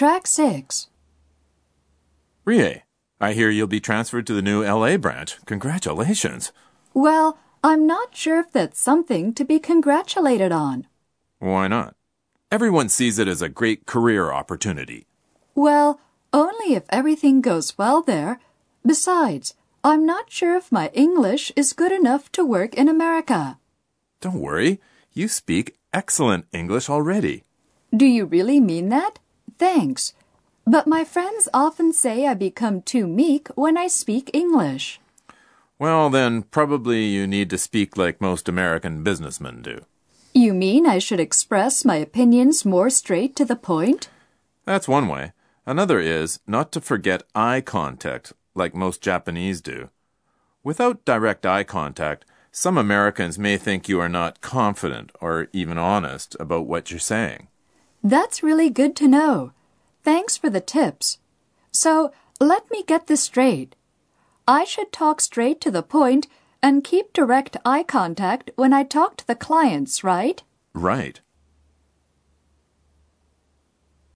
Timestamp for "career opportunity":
13.84-15.06